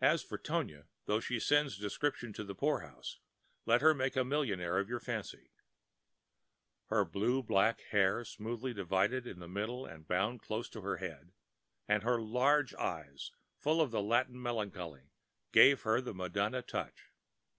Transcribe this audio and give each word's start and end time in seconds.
As 0.00 0.22
for 0.22 0.38
Tonia, 0.38 0.86
though 1.04 1.20
she 1.20 1.38
sends 1.38 1.76
description 1.76 2.32
to 2.32 2.42
the 2.42 2.54
poorhouse, 2.54 3.18
let 3.66 3.82
her 3.82 3.92
make 3.92 4.16
a 4.16 4.24
millionaire 4.24 4.78
of 4.78 4.88
your 4.88 4.98
fancy. 4.98 5.50
Her 6.86 7.04
blue 7.04 7.42
black 7.42 7.82
hair, 7.90 8.24
smoothly 8.24 8.72
divided 8.72 9.26
in 9.26 9.38
the 9.38 9.46
middle 9.46 9.84
and 9.84 10.08
bound 10.08 10.40
close 10.40 10.70
to 10.70 10.80
her 10.80 10.96
head, 10.96 11.34
and 11.86 12.02
her 12.02 12.18
large 12.18 12.72
eyes 12.76 13.30
full 13.58 13.82
of 13.82 13.90
the 13.90 14.02
Latin 14.02 14.40
melancholy, 14.42 15.10
gave 15.52 15.82
her 15.82 16.00
the 16.00 16.14
Madonna 16.14 16.62
touch. 16.62 17.10